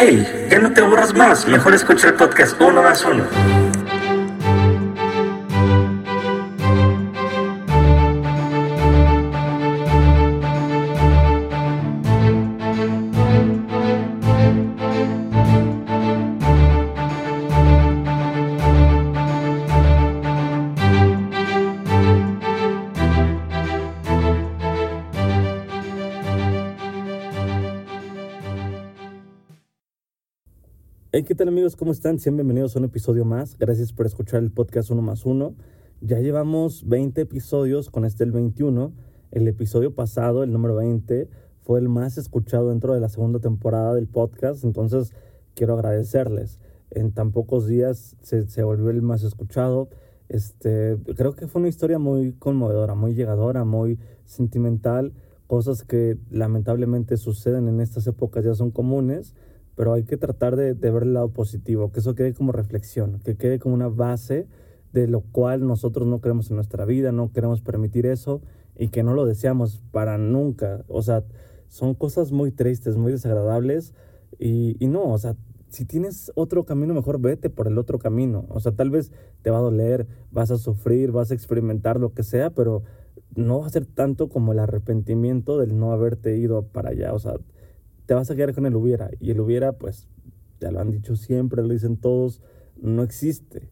[0.00, 3.24] Hey, ya no te aburras más, mejor escucha el podcast uno más uno.
[31.28, 31.76] ¿Qué tal amigos?
[31.76, 32.18] ¿Cómo están?
[32.18, 33.58] Sean bienvenidos a un episodio más.
[33.58, 35.54] Gracias por escuchar el podcast uno más uno.
[36.00, 38.94] Ya llevamos 20 episodios, con este el 21.
[39.32, 41.28] El episodio pasado, el número 20,
[41.60, 44.64] fue el más escuchado dentro de la segunda temporada del podcast.
[44.64, 45.12] Entonces,
[45.54, 46.60] quiero agradecerles.
[46.90, 49.90] En tan pocos días se, se volvió el más escuchado.
[50.30, 55.12] Este, creo que fue una historia muy conmovedora, muy llegadora, muy sentimental.
[55.46, 59.34] Cosas que lamentablemente suceden en estas épocas ya son comunes
[59.78, 63.36] pero hay que tratar de, ver el lado positivo, que eso quede como reflexión, que
[63.36, 64.48] quede como una base
[64.92, 68.42] de lo cual nosotros no queremos en nuestra vida, no queremos permitir eso
[68.76, 70.84] y que no lo deseamos para nunca.
[70.88, 71.22] O sea,
[71.68, 73.94] son cosas muy tristes, muy desagradables
[74.36, 75.36] y, y no, o sea,
[75.68, 78.46] si tienes otro camino, mejor vete por el otro camino.
[78.48, 82.14] O sea, tal vez te va a doler, vas a sufrir, vas a experimentar lo
[82.14, 82.82] que sea, pero
[83.36, 87.14] no va a ser tanto como el arrepentimiento del no haberte ido para allá.
[87.14, 87.34] O sea,
[88.08, 89.10] te vas a quedar con el hubiera.
[89.20, 90.08] Y el hubiera, pues,
[90.60, 92.40] ya lo han dicho siempre, lo dicen todos,
[92.80, 93.68] no existe.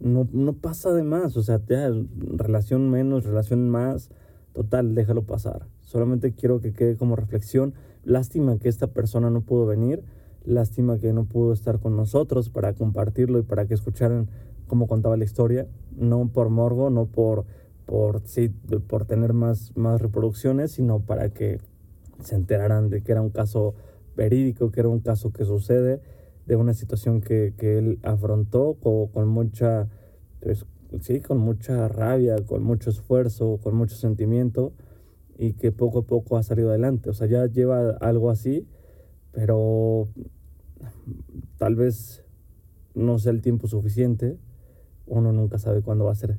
[0.00, 1.36] No, no pasa de más.
[1.36, 1.88] O sea, ya,
[2.36, 4.10] relación menos, relación más,
[4.52, 5.68] total, déjalo pasar.
[5.82, 7.74] Solamente quiero que quede como reflexión.
[8.02, 10.02] Lástima que esta persona no pudo venir.
[10.44, 14.28] Lástima que no pudo estar con nosotros para compartirlo y para que escucharan
[14.66, 15.68] cómo contaba la historia.
[15.94, 17.44] No por morbo, no por,
[17.84, 21.60] por, sí, por tener más, más reproducciones, sino para que
[22.22, 23.74] se enteraran de que era un caso
[24.16, 26.00] verídico, que era un caso que sucede,
[26.46, 29.88] de una situación que, que él afrontó con, con mucha,
[30.40, 30.64] pues,
[31.00, 34.72] sí, con mucha rabia, con mucho esfuerzo, con mucho sentimiento
[35.38, 37.10] y que poco a poco ha salido adelante.
[37.10, 38.66] O sea, ya lleva algo así,
[39.32, 40.08] pero
[41.58, 42.24] tal vez
[42.94, 44.38] no sea el tiempo suficiente.
[45.06, 46.38] Uno nunca sabe cuándo va a ser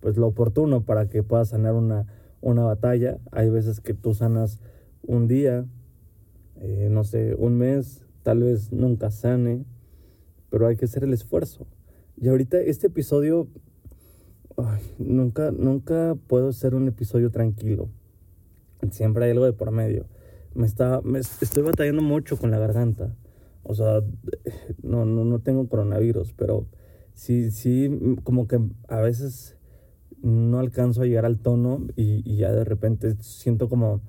[0.00, 2.06] pues lo oportuno para que pueda sanar una,
[2.40, 3.18] una batalla.
[3.32, 4.60] Hay veces que tú sanas
[5.02, 5.66] un día,
[6.56, 9.64] eh, no sé, un mes, tal vez nunca sane,
[10.50, 11.66] pero hay que hacer el esfuerzo.
[12.16, 13.48] Y ahorita este episodio,
[14.98, 17.88] nunca, nunca puedo hacer un episodio tranquilo.
[18.90, 20.06] Siempre hay algo de por medio.
[20.54, 23.14] Me está, me estoy batallando mucho con la garganta.
[23.62, 24.02] O sea,
[24.82, 26.66] no, no, no tengo coronavirus, pero
[27.14, 29.56] sí, sí, como que a veces
[30.22, 34.00] no alcanzo a llegar al tono y ya de repente siento como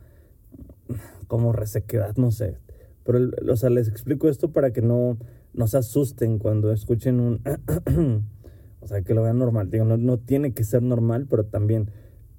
[1.28, 2.58] como resequedad, no sé.
[3.04, 5.18] Pero, o sea, les explico esto para que no,
[5.54, 7.42] no se asusten cuando escuchen un...
[8.82, 9.70] o sea, que lo vean normal.
[9.70, 11.92] Digo, no, no tiene que ser normal, pero también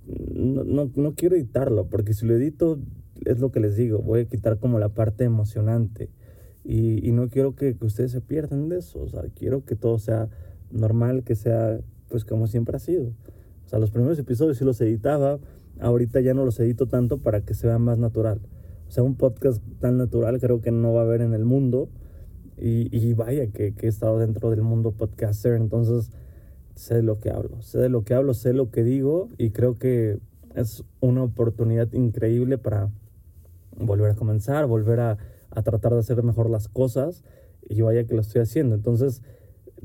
[0.07, 2.79] no, no, no, quiero editarlo, porque si lo edito,
[3.25, 6.11] es lo que les digo, voy a quitar como la parte emocionante.
[6.65, 9.01] Y, y no quiero que, que, ustedes se pierdan de eso.
[9.01, 10.29] O sea, quiero que todo sea
[10.71, 13.13] normal, que sea pues como siempre ha sido.
[13.65, 15.39] O sea, los primeros episodios sí los editaba,
[15.81, 18.41] ahorita ya no los edito tanto para que se vea más natural.
[18.89, 21.89] O sea, un podcast tan natural creo que no va a haber en el mundo.
[22.57, 26.11] Y, y vaya que, he estado dentro del mundo podcaster, entonces
[26.75, 27.63] sé de lo que hablo.
[27.63, 30.19] Sé de lo que hablo, sé lo que digo y creo que
[30.55, 32.91] es una oportunidad increíble para
[33.77, 35.19] volver a comenzar, volver a,
[35.51, 37.25] a tratar de hacer mejor las cosas
[37.67, 38.75] y vaya que lo estoy haciendo.
[38.75, 39.23] Entonces,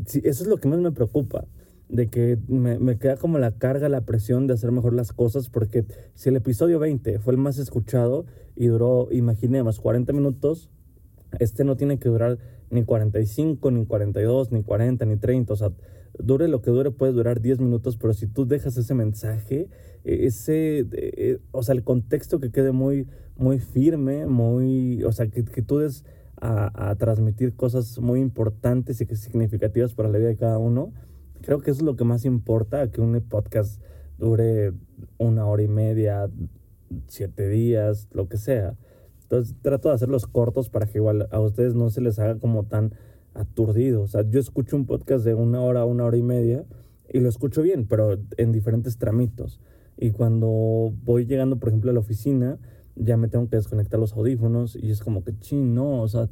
[0.05, 1.45] sí, eso es lo que más me preocupa
[1.89, 5.49] de que me, me, queda como la carga, la presión de hacer mejor las cosas,
[5.49, 5.85] porque
[6.15, 8.25] si el episodio 20 fue el más escuchado
[8.55, 10.69] y duró, imaginemos, 40 minutos,
[11.39, 12.37] este no tiene que durar
[12.69, 15.71] ni 45, ni 42, ni 40, ni 30, o sea,
[16.17, 19.67] dure lo que dure, puede durar 10 minutos, pero si tú dejas ese mensaje,
[20.03, 23.07] e, ese, e, o sea, el contexto que quede muy,
[23.37, 26.03] muy firme, muy, o sea, que, que tú des
[26.37, 30.91] a, a transmitir cosas muy importantes y que significativas para la vida de cada uno,
[31.41, 33.81] Creo que eso es lo que más importa, que un podcast
[34.17, 34.73] dure
[35.17, 36.29] una hora y media,
[37.07, 38.75] siete días, lo que sea.
[39.23, 42.63] Entonces trato de hacerlos cortos para que igual a ustedes no se les haga como
[42.63, 42.93] tan
[43.33, 44.01] aturdido.
[44.01, 46.65] O sea, yo escucho un podcast de una hora, una hora y media
[47.11, 49.59] y lo escucho bien, pero en diferentes tramitos.
[49.97, 52.59] Y cuando voy llegando, por ejemplo, a la oficina,
[52.95, 56.29] ya me tengo que desconectar los audífonos y es como que, ching, no, o sea,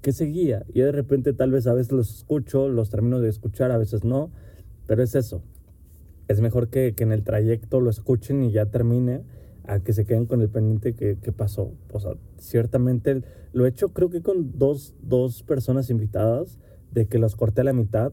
[0.00, 0.64] ¿qué seguía?
[0.72, 4.04] Y de repente tal vez a veces los escucho, los termino de escuchar, a veces
[4.04, 4.30] no,
[4.86, 5.42] pero es eso.
[6.28, 9.22] Es mejor que, que en el trayecto lo escuchen y ya termine
[9.64, 11.72] a que se queden con el pendiente que, que pasó.
[11.92, 16.58] O sea, ciertamente lo he hecho creo que con dos, dos personas invitadas,
[16.92, 18.12] de que los corté a la mitad,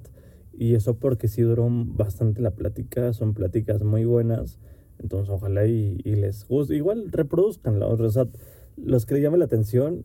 [0.57, 4.59] y eso porque sí duró bastante la plática, son pláticas muy buenas,
[4.99, 8.27] entonces ojalá y, les guste, igual reproduzcanlo, o sea,
[8.75, 10.03] los que le llamen la atención,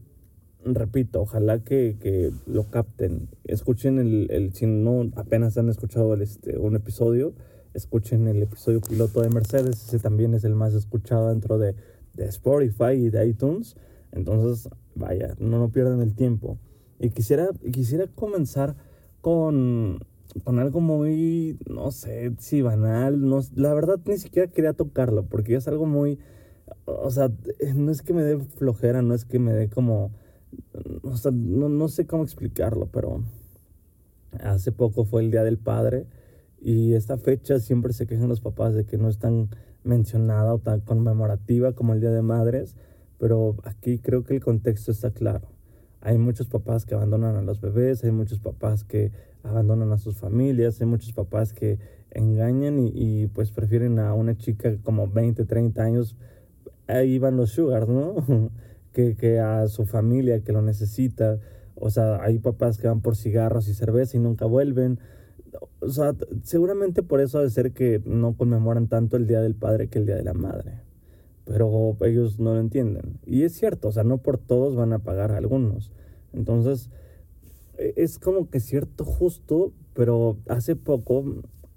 [0.64, 6.22] repito, ojalá que, que lo capten, escuchen el, el, si no apenas han escuchado el,
[6.22, 7.34] este, un episodio,
[7.74, 11.74] escuchen el episodio piloto de Mercedes, ese también es el más escuchado dentro de,
[12.14, 13.76] de Spotify y de iTunes.
[14.12, 16.58] Entonces, vaya, no, no pierdan el tiempo.
[16.98, 18.76] Y quisiera, quisiera comenzar
[19.20, 20.00] con,
[20.44, 23.20] con algo muy, no sé, si banal.
[23.20, 26.18] No, la verdad ni siquiera quería tocarlo, porque es algo muy,
[26.84, 27.30] o sea,
[27.74, 30.12] no es que me dé flojera, no es que me dé como,
[31.02, 33.22] o sea, no, no sé cómo explicarlo, pero
[34.40, 36.06] hace poco fue el Día del Padre
[36.60, 39.50] y esta fecha siempre se quejan los papás de que no es tan
[39.84, 42.76] mencionada o tan conmemorativa como el Día de Madres,
[43.18, 45.48] pero aquí creo que el contexto está claro.
[46.00, 49.12] Hay muchos papás que abandonan a los bebés, hay muchos papás que
[49.42, 51.78] abandonan a sus familias, hay muchos papás que
[52.10, 56.16] engañan y, y pues prefieren a una chica como 20, 30 años,
[56.86, 58.16] ahí van los sugars, ¿no?
[58.92, 61.38] que, que a su familia que lo necesita.
[61.74, 64.98] O sea, hay papás que van por cigarros y cerveza y nunca vuelven
[65.80, 69.54] o sea, seguramente por eso ha de ser que no conmemoran tanto el Día del
[69.54, 70.80] Padre que el Día de la Madre.
[71.44, 73.18] Pero ellos no lo entienden.
[73.26, 75.90] Y es cierto, o sea, no por todos van a pagar a algunos.
[76.32, 76.90] Entonces,
[77.78, 81.24] e, es como que cierto justo, pero hace poco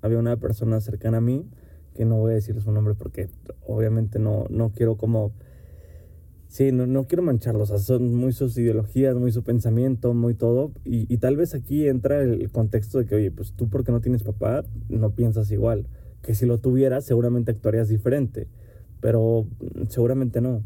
[0.01, 1.49] había una persona cercana a mí,
[1.95, 3.29] que no voy a decir su nombre porque
[3.65, 5.31] obviamente no, no quiero como
[6.55, 10.35] Sí, no, no quiero mancharlos, o sea, son muy sus ideologías, muy su pensamiento, muy
[10.35, 10.71] todo.
[10.85, 13.99] Y, y, tal vez aquí entra el contexto de que, oye, pues tú porque no
[13.99, 15.85] tienes papá, no piensas igual.
[16.21, 18.47] Que si lo tuvieras, seguramente actuarías diferente.
[19.01, 19.47] Pero
[19.89, 20.63] seguramente no.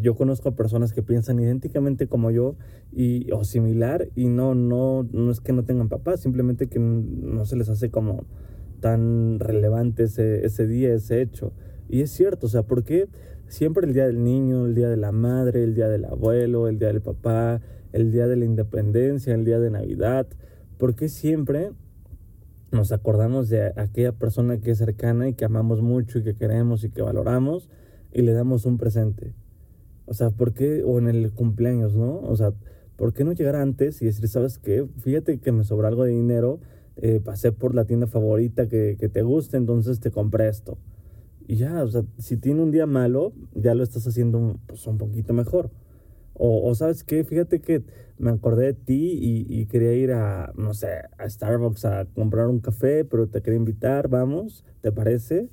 [0.00, 2.56] Yo conozco a personas que piensan idénticamente como yo
[2.90, 7.44] y, o similar y no, no, no es que no tengan papá, simplemente que no
[7.44, 8.24] se les hace como
[8.80, 11.52] tan relevante ese, ese día, ese hecho.
[11.90, 13.08] Y es cierto, o sea, ¿por qué
[13.48, 16.78] siempre el día del niño, el día de la madre, el día del abuelo, el
[16.78, 17.60] día del papá,
[17.92, 20.26] el día de la independencia, el día de Navidad?
[20.78, 21.72] ¿Por qué siempre
[22.70, 26.84] nos acordamos de aquella persona que es cercana y que amamos mucho y que queremos
[26.84, 27.70] y que valoramos
[28.12, 29.32] y le damos un presente?
[30.04, 30.82] O sea, ¿por qué?
[30.84, 32.20] O en el cumpleaños, ¿no?
[32.20, 32.52] O sea,
[32.96, 34.86] ¿por qué no llegar antes y decir, ¿sabes qué?
[34.98, 36.60] Fíjate que me sobra algo de dinero,
[36.96, 40.76] eh, pasé por la tienda favorita que, que te guste, entonces te compré esto.
[41.48, 44.98] Y ya, o sea, si tiene un día malo, ya lo estás haciendo pues, un
[44.98, 45.70] poquito mejor.
[46.34, 47.84] O, o, sabes qué, fíjate que
[48.18, 50.88] me acordé de ti y, y, quería ir a, no sé,
[51.18, 55.48] a Starbucks a comprar un café, pero te quería invitar, vamos, ¿te parece?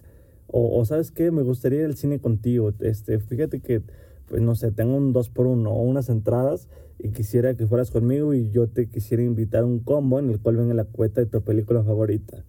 [0.48, 2.74] O, o sabes qué, me gustaría ir al cine contigo.
[2.80, 3.84] Este, fíjate que,
[4.28, 7.92] pues no sé, tengo un 2 por 1 o unas entradas y quisiera que fueras
[7.92, 11.22] conmigo y yo te quisiera invitar a un combo en el cual venga la cueta
[11.22, 12.44] de tu película favorita.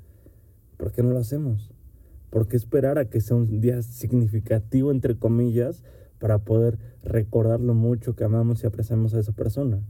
[0.79, 1.74] ¿Por qué no lo hacemos?
[2.35, 5.85] ¿Por qué esperar a que sea un día significativo, entre comillas,
[6.19, 9.85] para poder recordar lo mucho que amamos y apreciamos a esa persona?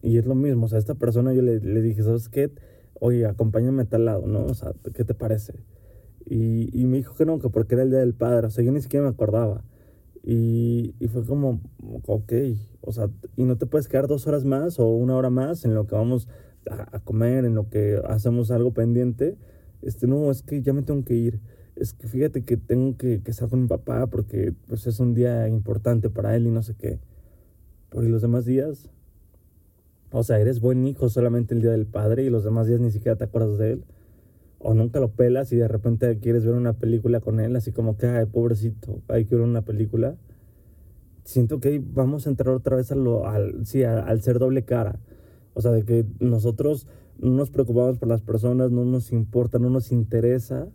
[0.00, 2.52] Y es lo mismo, o sea, a esta persona yo le, le dije, ¿sabes qué?
[3.00, 4.44] Oye, acompáñame a tal lado, ¿no?
[4.44, 5.54] O sea, ¿qué te parece?
[6.24, 8.62] Y, y me dijo que no, que porque era el Día del Padre, o sea,
[8.62, 9.64] yo ni siquiera me acordaba.
[10.22, 11.60] Y, y fue como,
[12.06, 12.34] ok,
[12.82, 15.74] o sea, y no te puedes quedar dos horas más o una hora más en
[15.74, 16.28] lo que vamos
[16.70, 19.36] a, a comer, en lo que hacemos algo pendiente.
[19.82, 21.40] Este, no, es que ya me tengo que ir
[21.76, 25.14] es que fíjate que tengo que, que estar con mi papá porque pues es un
[25.14, 27.00] día importante para él y no sé qué.
[27.90, 28.90] Por los demás días,
[30.10, 32.90] o sea, eres buen hijo solamente el día del padre y los demás días ni
[32.90, 33.84] siquiera te acuerdas de él.
[34.58, 37.96] O nunca lo pelas y de repente quieres ver una película con él, así como
[37.98, 40.16] que, ay, pobrecito, hay que ver una película.
[41.24, 45.00] Siento que vamos a entrar otra vez a lo, al, sí, al ser doble cara.
[45.52, 46.86] O sea, de que nosotros
[47.18, 50.68] no nos preocupamos por las personas, no nos importa, no nos interesa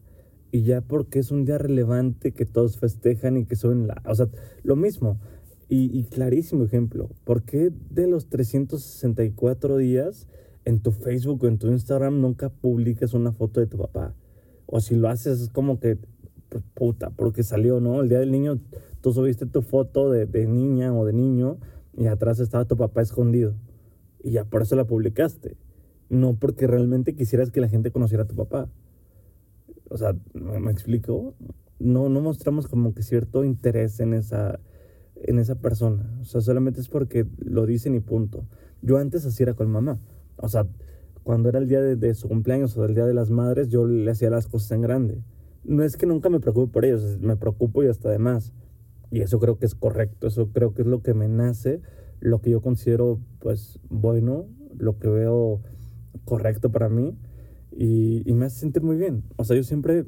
[0.52, 4.02] y ya porque es un día relevante que todos festejan y que son la...
[4.06, 4.28] O sea,
[4.64, 5.20] lo mismo.
[5.68, 7.10] Y, y clarísimo ejemplo.
[7.24, 10.28] ¿Por qué de los 364 días
[10.66, 14.16] en tu Facebook o en tu Instagram nunca publicas una foto de tu papá?
[14.66, 15.98] O si lo haces es como que,
[16.50, 18.02] pues, puta, porque salió, ¿no?
[18.02, 18.60] El día del niño,
[19.02, 21.58] tú subiste tu foto de, de niña o de niño
[21.96, 23.56] y atrás estaba tu papá escondido.
[24.24, 25.58] Y ya por eso la publicaste.
[26.10, 28.70] No porque realmente quisieras que la gente conociera a tu papá.
[29.90, 31.36] O sea, ¿me, explico?
[31.80, 34.60] No, no mostramos como que cierto interés en esa,
[35.16, 36.16] en esa persona.
[36.22, 38.46] O sea, solamente es porque lo dicen y punto.
[38.82, 40.00] Yo antes así era con mamá.
[40.38, 40.68] O sea,
[41.24, 44.10] cuando era el día de, su cumpleaños o el día de las madres, yo le
[44.10, 45.24] hacía las cosas en grande.
[45.64, 48.54] No es que nunca me preocupe por ellos, me preocupo y hasta de más.
[49.12, 51.82] Y eso creo que es correcto, eso creo que es lo que me nace,
[52.20, 54.46] lo que yo considero pues bueno,
[54.78, 55.62] lo que veo
[56.26, 57.18] correcto para mí
[57.80, 59.24] y, y me hace sentir muy bien.
[59.38, 60.04] O sea, yo siempre,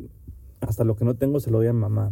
[0.59, 2.11] hasta lo que no tengo se lo doy a mamá.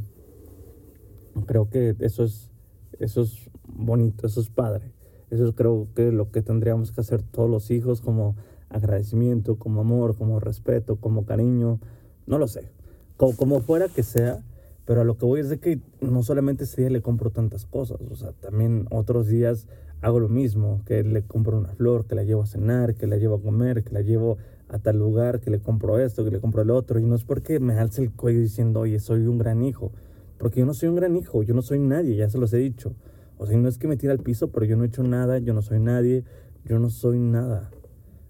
[1.45, 2.49] Creo que eso es,
[2.97, 4.93] eso es bonito, eso es padre.
[5.29, 8.37] Eso es creo que lo que tendríamos que hacer todos los hijos como
[8.69, 11.81] agradecimiento, como amor, como respeto, como cariño,
[12.25, 12.71] no lo sé,
[13.17, 14.41] como, como fuera que sea,
[14.85, 17.65] pero a lo que voy es de que no solamente ese día le compro tantas
[17.65, 19.67] cosas, o sea, también otros días
[20.01, 23.17] hago lo mismo, que le compro una flor, que la llevo a cenar, que la
[23.17, 24.37] llevo a comer, que la llevo
[24.69, 27.23] a tal lugar, que le compro esto, que le compro el otro, y no es
[27.23, 29.91] porque me alce el cuello diciendo, oye, soy un gran hijo,
[30.38, 32.57] porque yo no soy un gran hijo, yo no soy nadie, ya se los he
[32.57, 32.95] dicho.
[33.38, 35.39] O sea, no es que me tire al piso, pero yo no he hecho nada,
[35.39, 36.23] yo no soy nadie,
[36.65, 37.71] yo no soy nada.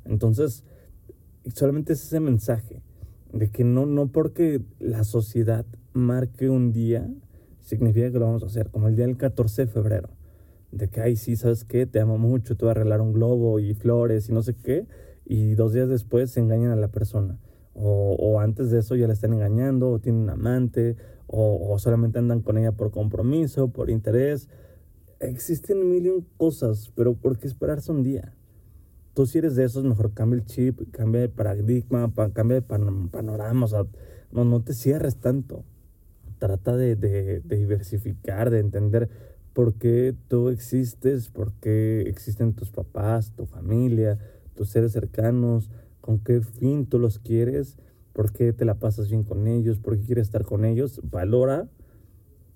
[0.06, 0.64] Entonces,
[1.54, 2.82] solamente es ese mensaje
[3.34, 7.10] de que no, no porque la sociedad marque un día,
[7.62, 10.10] significa que lo vamos a hacer, como el día del 14 de febrero.
[10.72, 11.86] De que, ay, sí, ¿sabes qué?
[11.86, 14.88] Te amo mucho, te voy a arreglar un globo y flores y no sé qué.
[15.30, 17.38] Y dos días después se engañan a la persona.
[17.76, 20.96] O, o antes de eso ya la están engañando, o tienen un amante,
[21.28, 24.50] o, o solamente andan con ella por compromiso, por interés.
[25.20, 28.34] Existen mil y cosas, pero ¿por qué esperarse un día?
[29.14, 33.66] Tú si eres de esos, mejor cambia el chip, cambia de paradigma, cambia de panorama,
[33.66, 33.86] o sea,
[34.32, 35.64] no, no te cierres tanto.
[36.40, 39.10] Trata de, de, de diversificar, de entender
[39.54, 44.18] por qué tú existes, por qué existen tus papás, tu familia,
[44.60, 47.78] tus seres cercanos, con qué fin tú los quieres,
[48.12, 51.00] por qué te la pasas bien con ellos, por qué quieres estar con ellos.
[51.10, 51.70] Valora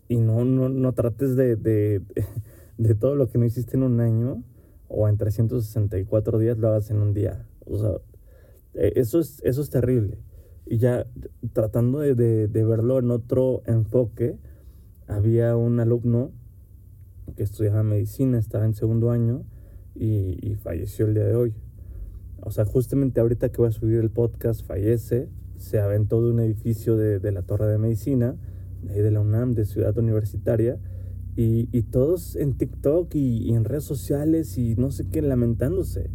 [0.10, 2.02] y no, no, no trates de, de,
[2.78, 4.44] de todo lo que no hiciste en un año
[4.90, 7.48] o en 364 días lo hagas en un día.
[7.66, 7.92] O sea,
[8.74, 10.18] eh, eso es, eso es terrible.
[10.66, 11.08] Y ya
[11.54, 14.38] tratando de, de, de verlo en otro enfoque,
[15.08, 16.34] había un alumno
[17.38, 19.46] que estudiaba medicina, estaba en segundo año
[19.96, 21.54] y, y, falleció el día de hoy.
[22.46, 26.40] O sea, justamente ahorita que voy a subir el podcast, fallece, se aventó de un
[26.42, 28.36] edificio de, de la Torre de Medicina,
[28.82, 30.78] de, de la UNAM, de Ciudad Universitaria,
[31.36, 36.10] y, y todos en TikTok y, y, en redes sociales y no sé qué, lamentándose.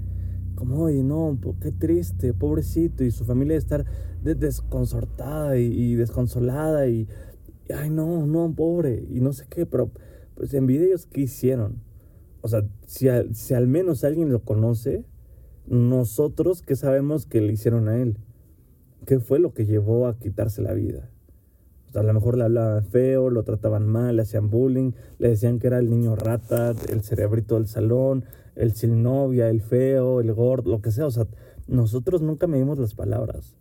[0.54, 3.86] Como, oye, no, qué triste, pobrecito, y su familia estar
[4.22, 7.08] desconcertada y, y, desconsolada y,
[7.74, 9.90] ay, no, no, pobre, y no sé qué, pero
[10.34, 11.80] pues en videos que hicieron.
[12.42, 15.04] O sea, si, a, si al menos alguien lo conoce,
[15.70, 18.16] nosotros, ¿qué sabemos que le hicieron a él?
[19.06, 21.10] ¿Qué fue lo que llevó a quitarse la vida?
[21.88, 25.28] O sea, a lo mejor le hablaban feo, lo trataban mal, le hacían bullying, le
[25.28, 28.24] decían que era el niño rata, el cerebrito del salón,
[28.56, 31.06] el sin novia, el feo, el gordo, lo que sea.
[31.06, 31.26] O sea,
[31.66, 33.56] nosotros nunca medimos las palabras.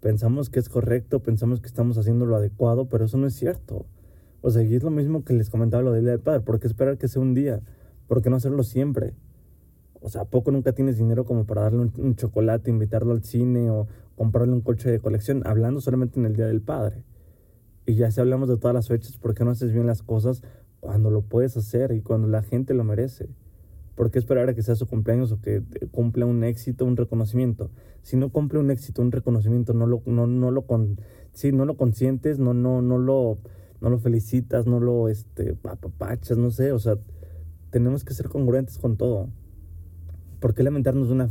[0.00, 3.86] Pensamos que es correcto, pensamos que estamos haciendo lo adecuado, pero eso no es cierto.
[4.40, 6.40] O sea, y es lo mismo que les comentaba lo del Día del Padre.
[6.40, 7.60] ¿Por qué esperar que sea un día?
[8.08, 9.14] ¿Por qué no hacerlo siempre?
[10.02, 13.70] O sea, ¿a poco nunca tienes dinero como para darle un, chocolate, invitarlo al cine
[13.70, 15.42] o comprarle un coche de colección?
[15.46, 17.04] Hablando solamente en el Día del Padre.
[17.86, 20.42] Y ya si hablamos de todas las fechas, ¿por qué no haces bien las cosas
[20.80, 23.28] cuando lo puedes hacer y cuando la gente lo merece?
[23.94, 27.70] ¿Por qué esperar a que sea su cumpleaños o que cumpla un éxito, un reconocimiento?
[28.02, 30.98] Si no cumple un éxito, un reconocimiento, no lo, no, no lo, con,
[31.32, 33.38] sí, no lo consientes, no, no, no lo,
[33.80, 36.96] no lo felicitas, no lo, este, apapachas, no sé, o sea,
[37.70, 39.28] tenemos que ser congruentes con todo.
[40.42, 41.30] ¿Por qué lamentarnos de una,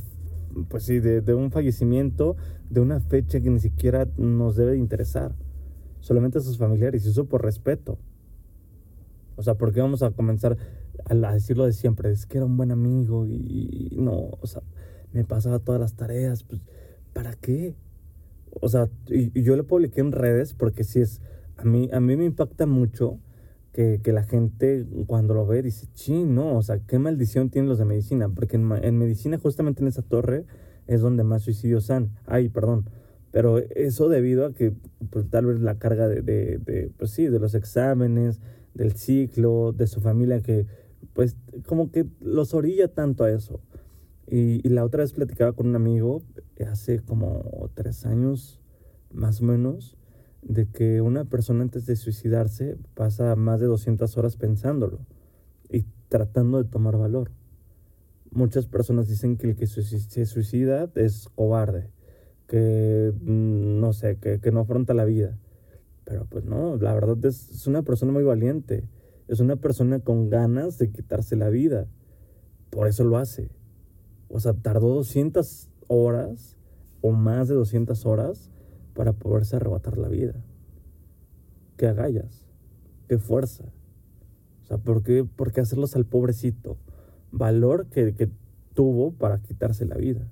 [0.70, 2.36] pues sí, de, de un fallecimiento,
[2.72, 5.36] de una fecha que ni siquiera nos debe de interesar?
[6.02, 7.98] solamente a sus familiares y eso por respeto.
[9.38, 10.58] O sea, ¿por qué vamos a comenzar
[11.06, 12.12] a, decirlo de siempre?
[12.12, 14.62] Es que era un buen amigo y, y, no, o sea,
[15.14, 16.62] me pasaba todas las tareas, pues,
[17.14, 17.76] ¿para qué?
[18.60, 21.22] O sea, y, y yo le publiqué en redes porque si es,
[21.56, 23.20] a mí, a mí me impacta mucho
[23.74, 27.70] que, que la gente cuando lo ve dice, sí, no, o sea, qué maldición tienen
[27.70, 30.46] los de medicina, porque en, en medicina justamente en esa torre
[30.88, 32.12] es donde más suicidios han.
[32.26, 32.90] Ay, perdón,
[33.32, 34.74] pero eso debido a que
[35.10, 38.42] pues, tal vez la carga de, de, de, pues sí, de los exámenes,
[38.74, 40.66] del ciclo, de su familia, que
[41.14, 41.36] pues
[41.66, 43.62] como que los orilla tanto a eso.
[44.28, 46.24] Y, y la otra vez platicaba con un amigo
[46.70, 48.60] hace como tres años,
[49.12, 49.98] más o menos,
[50.42, 55.00] de que una persona antes de suicidarse pasa más de 200 horas pensándolo
[55.70, 57.32] y tratando de tomar valor.
[58.32, 61.92] Muchas personas dicen que el que se suicida es cobarde
[62.52, 65.40] que no sé, que, que, no afronta la vida.
[66.04, 68.90] Pero pues no, la verdad es, es, una persona muy valiente.
[69.30, 71.88] Es una persona con ganas de quitarse la vida.
[72.70, 73.52] Por eso lo hace.
[74.28, 76.58] O sea, tardó 200 horas
[77.00, 78.52] o más de 200 horas
[78.94, 80.36] para poderse arrebatar la vida.
[81.78, 82.46] Qué agallas,
[83.08, 83.66] qué fuerza.
[84.68, 86.78] sea, ¿por qué, por hacerlos al pobrecito?
[87.32, 88.30] Valor que, que
[88.74, 90.30] tuvo para quitarse la vida.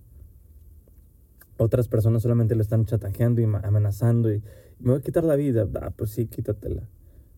[1.58, 4.42] Otras personas solamente lo están chatajeando y amenazando y
[4.80, 5.68] me voy a quitar la vida.
[5.82, 6.84] Ah, pues sí, quítatela.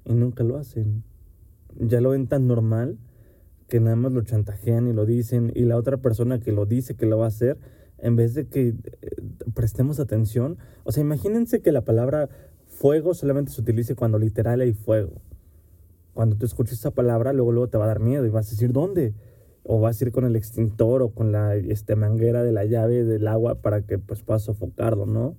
[0.05, 1.03] Y nunca lo hacen.
[1.79, 2.97] Ya lo ven tan normal
[3.67, 5.51] que nada más lo chantajean y lo dicen.
[5.55, 7.57] Y la otra persona que lo dice que lo va a hacer,
[8.01, 8.75] en vez de que eh,
[9.53, 10.57] prestemos atención.
[10.83, 12.29] O sea, imagínense que la palabra
[12.67, 15.21] fuego solamente se utilice cuando literal hay fuego.
[16.13, 18.51] Cuando tú escuches esa palabra, luego, luego te va a dar miedo y vas a
[18.51, 19.13] decir, ¿dónde?
[19.63, 23.03] O vas a ir con el extintor o con la este, manguera de la llave
[23.03, 25.35] del agua para que pues puedas sofocarlo, ¿no?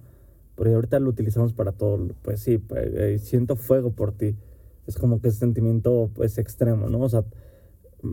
[0.55, 2.09] Pero ahorita lo utilizamos para todo.
[2.23, 4.37] Pues sí, pues, eh, siento fuego por ti.
[4.87, 7.01] Es como que ese sentimiento pues extremo, ¿no?
[7.01, 7.25] O sea,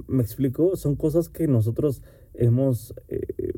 [0.08, 2.02] me explico, son cosas que nosotros
[2.34, 2.94] hemos...
[3.08, 3.49] Eh,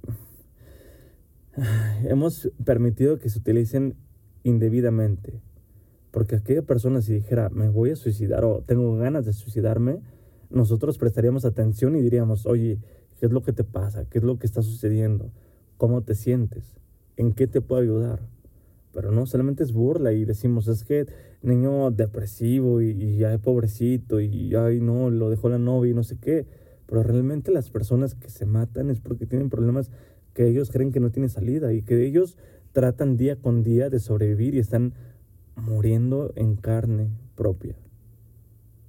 [2.06, 3.96] hemos permitido que se utilicen
[4.44, 5.42] indebidamente.
[6.12, 10.02] Porque aquella persona si dijera, me voy a suicidar o tengo ganas de suicidarme,
[10.50, 12.80] nosotros prestaríamos atención y diríamos, oye,
[13.18, 14.06] ¿qué es lo que te pasa?
[14.06, 15.32] ¿Qué es lo que está sucediendo?
[15.78, 16.76] ¿Cómo te sientes?
[17.16, 18.20] ¿En qué te puedo ayudar?
[18.94, 21.06] Pero no, solamente es burla y decimos, es que
[21.42, 26.04] niño depresivo y, y ay, pobrecito y ay, no, lo dejó la novia y no
[26.04, 26.46] sé qué.
[26.88, 29.92] Pero realmente las personas que se matan es porque tienen problemas
[30.34, 32.38] que ellos creen que no tienen salida y que ellos
[32.72, 34.94] tratan día con día de sobrevivir y están
[35.56, 37.76] muriendo en carne propia.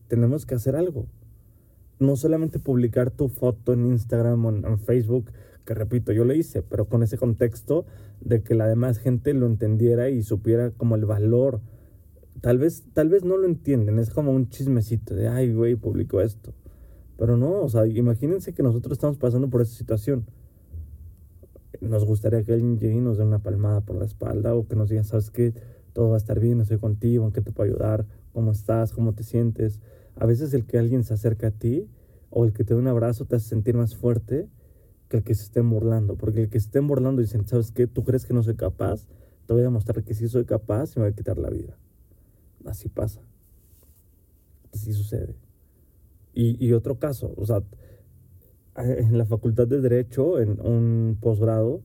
[0.08, 1.06] Tenemos que hacer algo.
[1.98, 5.30] No solamente publicar tu foto en Instagram o en Facebook,
[5.64, 7.86] que repito, yo lo hice, pero con ese contexto
[8.20, 11.60] de que la demás gente lo entendiera y supiera como el valor.
[12.40, 16.20] Tal vez, tal vez no lo entienden, es como un chismecito de, ay, güey, publicó
[16.20, 16.52] esto.
[17.16, 20.26] Pero no, o sea, imagínense que nosotros estamos pasando por esa situación
[21.88, 24.76] nos gustaría que alguien llegue y nos dé una palmada por la espalda o que
[24.76, 25.54] nos diga, sabes qué,
[25.92, 28.06] todo va a estar bien, estoy contigo, ¿en qué te puedo ayudar?
[28.32, 28.92] ¿Cómo estás?
[28.92, 29.80] ¿Cómo te sientes?
[30.16, 31.88] A veces el que alguien se acerca a ti
[32.30, 34.48] o el que te dé un abrazo te hace sentir más fuerte
[35.08, 36.16] que el que se estén burlando.
[36.16, 37.86] Porque el que se estén burlando y dicen, ¿sabes qué?
[37.86, 39.06] ¿Tú crees que no soy capaz?
[39.46, 41.76] Te voy a demostrar que sí soy capaz y me voy a quitar la vida.
[42.64, 43.20] Así pasa.
[44.72, 45.36] Así sucede.
[46.32, 47.62] Y, y otro caso, o sea,
[48.76, 51.82] en la Facultad de Derecho, en un posgrado,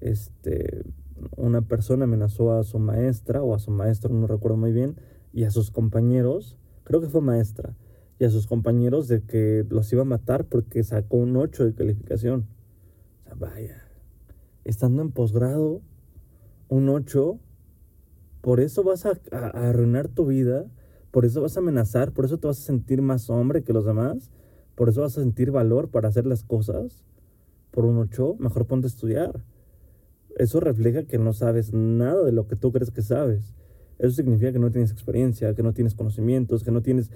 [0.00, 0.84] este,
[1.36, 4.96] una persona amenazó a su maestra o a su maestro, no recuerdo muy bien,
[5.32, 7.76] y a sus compañeros, creo que fue maestra,
[8.18, 11.74] y a sus compañeros de que los iba a matar porque sacó un 8 de
[11.74, 12.46] calificación.
[13.20, 13.82] O sea, vaya,
[14.64, 15.82] estando en posgrado,
[16.68, 17.38] un 8,
[18.40, 20.66] por eso vas a, a arruinar tu vida,
[21.10, 23.84] por eso vas a amenazar, por eso te vas a sentir más hombre que los
[23.84, 24.30] demás.
[24.76, 27.02] Por eso vas a sentir valor para hacer las cosas.
[27.72, 29.42] Por un 8, mejor ponte a estudiar.
[30.36, 33.54] Eso refleja que no sabes nada de lo que tú crees que sabes.
[33.98, 37.10] Eso significa que no tienes experiencia, que no tienes conocimientos, que no tienes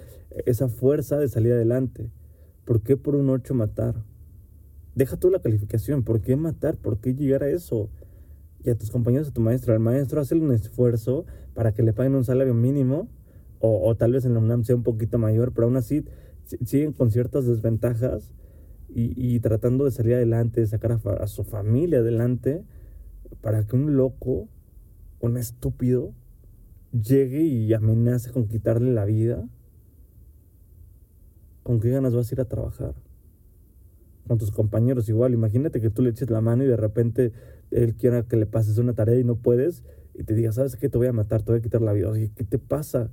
[0.47, 2.09] esa fuerza de salir adelante.
[2.65, 4.03] ¿Por qué por un 8 matar?
[4.95, 6.03] Deja tú la calificación.
[6.03, 6.77] ¿Por qué matar?
[6.77, 7.89] ¿Por qué llegar a eso?
[8.63, 9.73] Y a tus compañeros, a tu maestro.
[9.73, 13.07] Al maestro hace un esfuerzo para que le paguen un salario mínimo
[13.59, 16.03] o, o tal vez en la UNAM sea un poquito mayor, pero aún así
[16.45, 18.33] siguen con ciertas desventajas
[18.93, 22.63] y, tratando de salir adelante, de sacar a, su familia adelante,
[23.39, 24.49] para que un loco,
[25.21, 26.13] un estúpido,
[26.91, 29.47] llegue y amenace con quitarle la vida.
[31.63, 32.95] ¿Con qué ganas vas a ir a trabajar?
[34.27, 35.33] Con tus compañeros igual.
[35.33, 37.31] Imagínate que tú le eches la mano y de repente
[37.71, 40.89] él quiera que le pases una tarea y no puedes y te diga, ¿sabes qué?
[40.89, 42.09] Te voy a matar, te voy a quitar la vida.
[42.09, 43.09] Oye, ¿qué te pasa?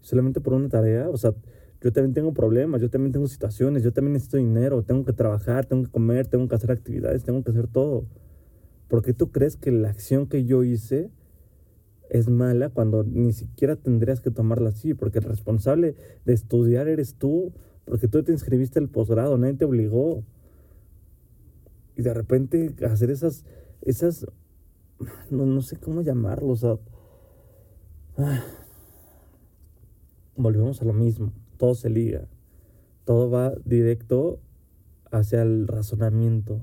[0.00, 1.08] Solamente por una tarea.
[1.08, 1.34] O sea,
[1.82, 5.66] yo también tengo problemas, yo también tengo situaciones, yo también necesito dinero, tengo que trabajar,
[5.66, 8.06] tengo que comer, tengo que hacer actividades, tengo que hacer todo.
[8.86, 11.10] ¿Por qué tú crees que la acción que yo hice
[12.08, 14.94] es mala cuando ni siquiera tendrías que tomarla así?
[14.94, 17.52] Porque el responsable de estudiar eres tú,
[17.84, 20.22] porque tú te inscribiste al posgrado, nadie te obligó.
[21.96, 23.44] Y de repente hacer esas,
[23.80, 24.24] esas,
[25.30, 26.78] no, no sé cómo llamarlo, o sea,
[28.18, 28.44] ah,
[30.36, 32.26] volvemos a lo mismo todo se liga.
[33.04, 34.40] Todo va directo
[35.12, 36.60] hacia el razonamiento,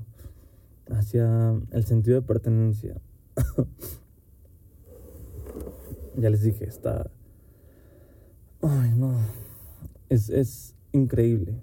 [0.90, 3.00] hacia el sentido de pertenencia.
[6.18, 7.10] ya les dije, está...
[8.60, 9.14] Ay, no.
[10.10, 11.54] Es, es increíble.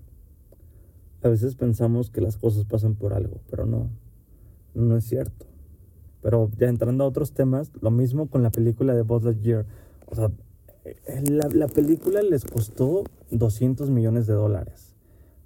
[1.22, 3.92] A veces pensamos que las cosas pasan por algo, pero no.
[4.74, 5.46] No es cierto.
[6.24, 9.68] Pero ya entrando a otros temas, lo mismo con la película de Buzz Lightyear.
[10.08, 10.32] O sea,
[11.30, 14.98] la, la, película les costó 200 millones de dólares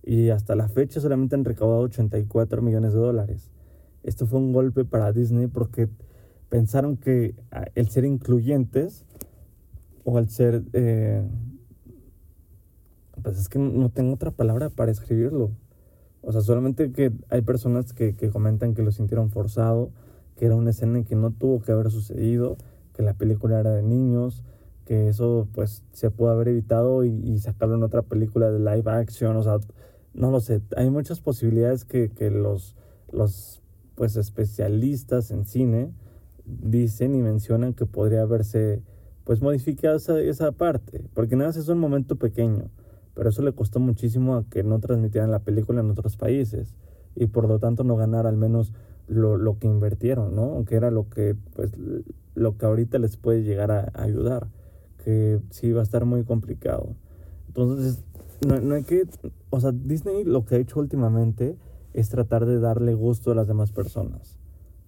[0.04, 3.52] y hasta la fecha solamente han recaudado 84 millones de dólares.
[4.04, 5.90] Esto fue un golpe para Disney porque
[6.50, 9.06] pensaron que ah, el ser incluyentes
[10.04, 11.24] o el ser, eh,
[13.22, 15.52] pues es que no tengo otra palabra para escribirlo.
[16.24, 19.92] O sea, solamente que hay personas que, que comentan que lo sintieron forzado,
[20.36, 22.58] que era una escena que no tuvo que haber sucedido,
[22.94, 24.44] que la película era de niños,
[24.86, 29.36] que eso pues se pudo haber evitado y, sacarlo en otra película de live action,
[29.36, 29.58] o sea,
[30.14, 32.76] no lo sé, hay muchas posibilidades que, que los,
[33.12, 33.62] los
[33.96, 35.94] pues especialistas en cine
[36.46, 38.82] dicen y mencionan que podría haberse
[39.24, 42.70] pues modificado esa, esa parte, porque nada más es un momento pequeño,
[43.14, 46.76] pero eso le costó muchísimo a que no transmitieran la película en otros países
[47.16, 48.74] y por lo tanto no ganar al menos
[49.08, 50.64] lo, lo que invirtieron, ¿no?
[50.66, 51.72] Que era lo que pues
[52.34, 54.48] lo que ahorita les puede llegar a ayudar,
[55.04, 56.96] que sí va a estar muy complicado.
[57.48, 58.04] Entonces,
[58.46, 59.08] no, no hay que,
[59.50, 61.58] o sea, Disney lo que ha hecho últimamente
[61.94, 64.38] es tratar de darle gusto a las demás personas.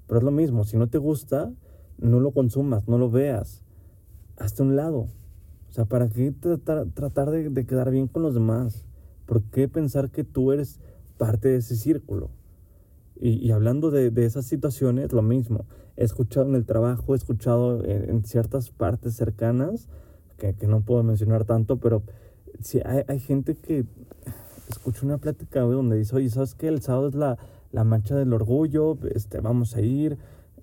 [0.07, 1.51] Pero es lo mismo, si no te gusta,
[1.97, 3.63] no lo consumas, no lo veas.
[4.37, 5.07] Hazte un lado.
[5.69, 8.85] O sea, ¿para qué tratar, tratar de, de, quedar bien con los demás?
[9.25, 10.79] ¿Por qué pensar que tú eres
[11.17, 12.29] parte de ese círculo?
[13.19, 15.65] Y, y hablando de, de, esas situaciones, lo mismo.
[15.95, 19.87] He escuchado en el trabajo, he escuchado en, en ciertas partes cercanas,
[20.51, 22.03] que, no puedo mencionar tanto, pero
[22.59, 23.85] sí, hay, hay gente que
[24.69, 26.67] escucho una plática donde dice, oye, ¿sabes qué?
[26.67, 27.37] El sábado es la,
[27.71, 30.17] la marcha del orgullo, este, vamos a ir,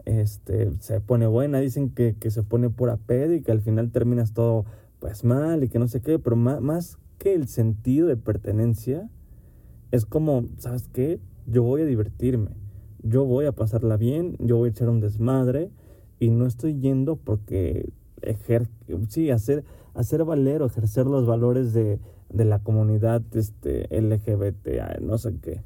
[0.04, 3.90] este, se pone buena, dicen que, que se pone pura peda y que al final
[3.90, 4.64] terminas todo
[4.98, 9.08] pues mal y que no sé qué, pero más, más que el sentido de pertenencia,
[9.90, 11.20] es como, ¿sabes qué?
[11.46, 12.50] Yo voy a divertirme,
[13.02, 15.70] yo voy a pasarla bien, yo voy a echar un desmadre
[16.18, 17.90] y no estoy yendo porque
[18.22, 18.68] ejer
[19.08, 25.18] sí, hacer, hacer valer o ejercer los valores de, de la comunidad este, LGBT, no
[25.18, 25.62] sé qué.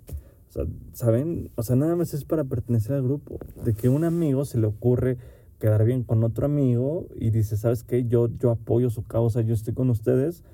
[0.48, 1.50] O sea, ¿saben?
[1.56, 3.38] O sea, nada más es para pertenecer al grupo.
[3.64, 5.18] De que un amigo se le ocurre
[5.58, 8.06] quedar bien con otro amigo y dice, ¿sabes qué?
[8.06, 10.44] Yo, yo apoyo su causa, yo estoy con ustedes.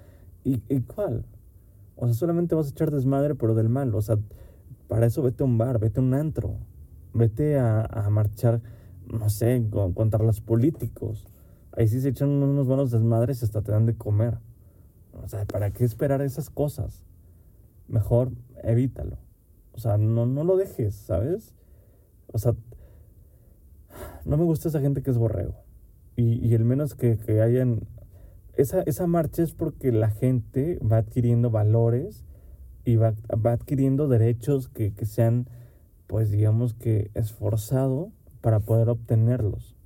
[0.45, 1.25] ¿Y, ¿Y cuál?
[1.97, 3.95] O sea, solamente vas a echar desmadre, pero del mal.
[3.95, 4.19] O sea,
[4.89, 6.57] para eso vete a un bar, vete a un antro.
[7.13, 8.63] Vete a, a marchar,
[9.07, 11.27] no sé, con, contra los políticos.
[11.77, 14.39] Ahí sí se echan unos buenos desmadres y hasta te dan de comer.
[15.23, 17.03] O sea, ¿para qué esperar esas cosas?
[17.89, 19.19] Mejor evítalo.
[19.73, 21.55] O sea, no, no lo dejes, ¿sabes?
[22.33, 22.55] O sea,
[24.25, 25.55] no me gusta esa gente que es borrego.
[26.17, 27.87] Y, y el menos que, que hayan...
[28.57, 32.25] Esa, esa marcha es porque la gente va adquiriendo valores
[32.85, 35.49] y va, va adquiriendo derechos que, que se han,
[36.07, 39.77] pues digamos que, esforzado para poder obtenerlos.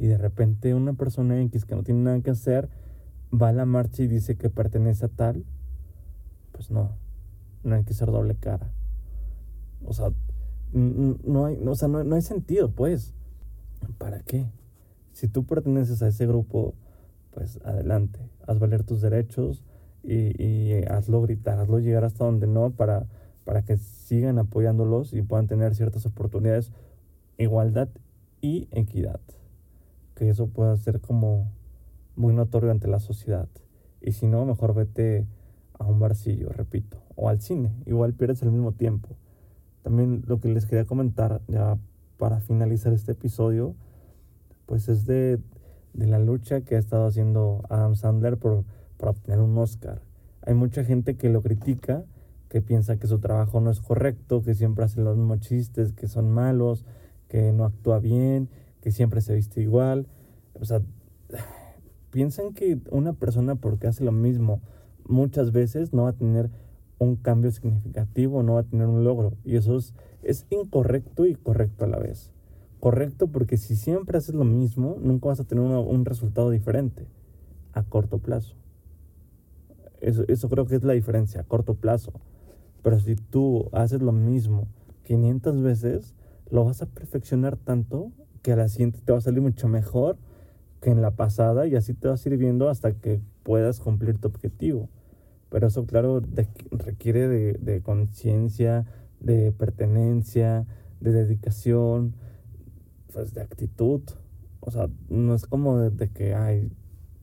[0.00, 2.70] Y de repente una persona X que no tiene nada que hacer
[3.30, 5.44] va a la marcha y dice que pertenece a tal,
[6.52, 6.96] pues no,
[7.62, 8.72] no hay que ser doble cara.
[9.84, 10.10] O sea,
[10.72, 13.12] no hay, o sea, no, no hay sentido, pues.
[13.98, 14.50] ¿Para qué?
[15.12, 16.74] Si tú perteneces a ese grupo,
[17.30, 19.62] pues adelante, haz valer tus derechos
[20.02, 23.06] y, hazlo gritar, hazlo llegar hasta donde no para,
[23.44, 26.72] para que sigan apoyándolos y puedan tener ciertas oportunidades,
[27.36, 27.90] igualdad
[28.40, 29.20] y equidad.
[30.20, 31.50] Que eso pueda ser como
[32.14, 33.48] muy notorio ante la sociedad.
[34.02, 35.26] Y si no, mejor vete
[35.78, 39.16] a un barcillo, repito, o al cine, igual pierdes el mismo tiempo.
[39.80, 41.78] También lo que les quería comentar ya
[42.18, 43.74] para finalizar este episodio,
[44.66, 45.38] pues es de,
[45.94, 48.64] de la lucha que ha estado haciendo Adam Sandler por,
[48.98, 50.02] por obtener un Oscar.
[50.42, 52.04] Hay mucha gente que lo critica,
[52.50, 56.08] que piensa que su trabajo no es correcto, que siempre hace los mismos chistes, que
[56.08, 56.84] son malos,
[57.26, 58.50] que no actúa bien,
[58.80, 60.06] que siempre se viste igual.
[60.54, 60.82] O sea,
[62.10, 64.60] piensan que una persona porque hace lo mismo
[65.06, 66.50] muchas veces no va a tener
[66.98, 69.32] un cambio significativo, no va a tener un logro.
[69.44, 72.32] Y eso es, es incorrecto y correcto a la vez.
[72.78, 77.06] Correcto porque si siempre haces lo mismo, nunca vas a tener un resultado diferente
[77.72, 78.54] a corto plazo.
[80.00, 82.12] Eso, eso creo que es la diferencia, a corto plazo.
[82.82, 84.66] Pero si tú haces lo mismo
[85.04, 86.14] 500 veces,
[86.50, 90.16] lo vas a perfeccionar tanto que a la siguiente te va a salir mucho mejor
[90.80, 94.88] que en la pasada y así te va sirviendo hasta que puedas cumplir tu objetivo.
[95.50, 96.22] Pero eso, claro,
[96.70, 98.86] requiere de, de conciencia,
[99.18, 100.66] de pertenencia,
[101.00, 102.14] de dedicación,
[103.12, 104.02] pues de actitud.
[104.60, 106.72] O sea, no es como de, de, que, ay,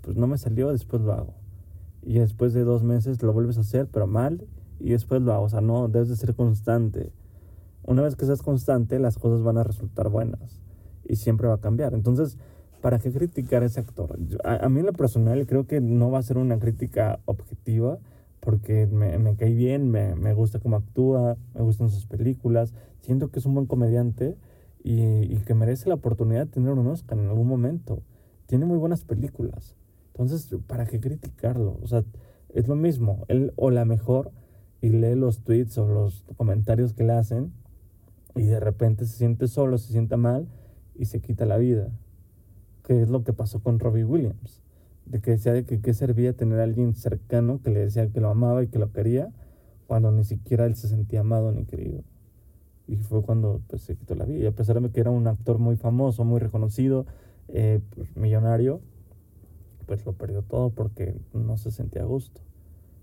[0.02, 1.34] pues no me salió, después lo hago.
[2.04, 4.46] Y después de dos meses lo vuelves a hacer, pero mal,
[4.80, 5.46] y después lo hago.
[5.46, 7.12] O sea, no, debes de ser constante.
[7.84, 10.67] Una vez que seas constante, las cosas van a resultar buenas.
[11.08, 11.94] Y siempre va a cambiar.
[11.94, 12.38] Entonces,
[12.82, 14.18] ¿para qué criticar a ese actor?
[14.44, 18.00] A, a, mí en lo personal creo que no va a ser una crítica objetiva
[18.40, 23.30] porque me, me cae bien, me, me, gusta cómo actúa, me gustan sus películas, siento
[23.30, 24.38] que es un buen comediante
[24.84, 28.04] y, y, que merece la oportunidad de tener un Oscar en algún momento.
[28.46, 29.76] Tiene muy buenas películas.
[30.14, 31.78] Entonces, ¿para qué criticarlo?
[31.82, 32.04] O sea,
[32.54, 34.32] Es lo mismo, él o la mejor
[34.82, 37.52] y lee los tweets o los comentarios que le hacen
[38.36, 40.48] y de repente se siente solo, se siente mal
[40.98, 41.90] y se quita la vida.
[42.84, 44.62] Que es lo que pasó con Robbie Williams.
[45.06, 48.22] De que decía de que qué servía tener a alguien cercano que le decía que
[48.22, 49.32] lo amaba y que lo quería
[49.88, 52.04] cuando ni siquiera él se sentía amado ni querido.
[52.88, 54.40] Y fue cuando pues, se quitó la vida.
[54.40, 57.06] Y a pesar de que era un actor muy famoso, muy reconocido,
[57.48, 58.82] eh, pues, millonario,
[59.86, 62.42] pues lo perdió todo porque no se sentía a gusto.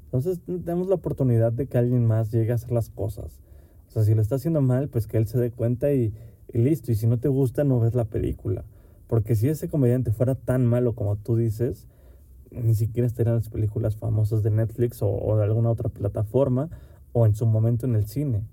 [0.04, 3.40] Entonces tenemos la oportunidad de que alguien más llegue a hacer las cosas.
[3.88, 6.14] O sea, si lo está haciendo mal, pues que él se dé cuenta y,
[6.52, 6.92] listo.
[6.92, 8.64] Y si no te gusta, no ves la película.
[9.06, 11.88] Porque si ese comediante fuera tan malo como tú dices,
[12.50, 16.70] ni siquiera estaría en las películas famosas de Netflix o, o, de alguna otra plataforma
[17.12, 18.44] o en su momento en el cine.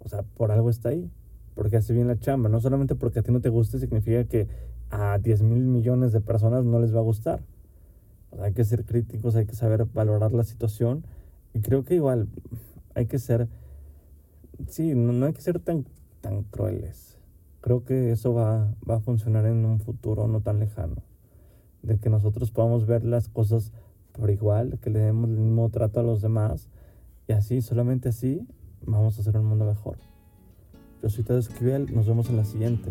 [0.00, 1.10] O sea, por algo está ahí.
[1.54, 2.48] Porque hace bien la chamba.
[2.48, 4.48] No solamente porque a ti no te guste, significa que
[4.90, 7.42] a 10 mil millones de personas no les va a gustar.
[8.40, 11.04] hay que ser críticos, hay que saber valorar la situación.
[11.54, 12.28] Y creo que igual
[12.94, 13.48] hay que ser,
[14.68, 15.86] sí, no, hay que ser tan,
[16.22, 17.18] tan crueles.
[17.60, 21.02] Creo que eso va, va a funcionar en un futuro no tan lejano.
[21.82, 23.72] De que nosotros podamos ver las cosas
[24.12, 26.68] por igual, que le demos el mismo trato a los demás.
[27.28, 28.46] Y así, solamente así,
[28.86, 29.98] vamos a hacer un mundo mejor.
[31.02, 32.90] Yo soy Tadeo Esquivel, nos vemos en la siguiente.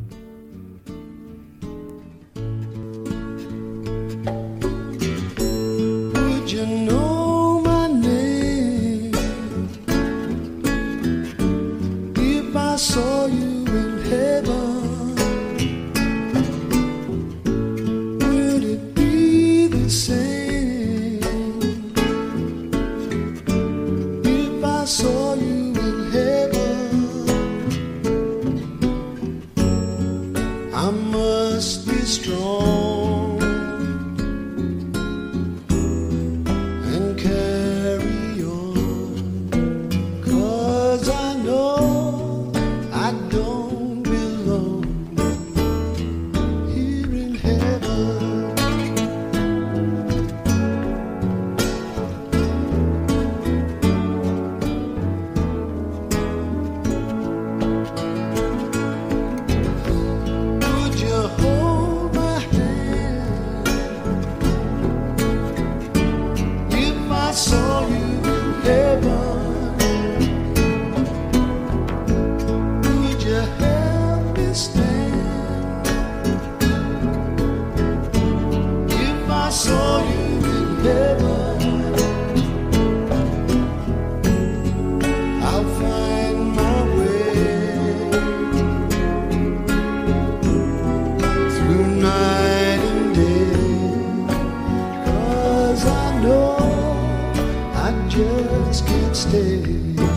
[98.85, 100.10] can't stay.